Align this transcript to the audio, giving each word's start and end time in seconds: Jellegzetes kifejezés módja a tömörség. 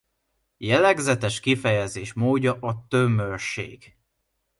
Jellegzetes 0.57 1.39
kifejezés 1.39 2.13
módja 2.13 2.53
a 2.59 2.85
tömörség. 2.87 3.97